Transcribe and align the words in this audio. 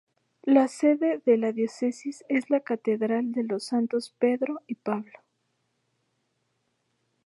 La 0.47 0.67
sede 0.67 1.21
de 1.27 1.37
la 1.37 1.51
Diócesis 1.51 2.25
es 2.27 2.49
la 2.49 2.61
Catedral 2.61 3.33
de 3.33 3.43
los 3.43 3.65
santos 3.65 4.15
Pedro 4.17 4.63
y 4.65 4.73
Pablo. 4.73 5.13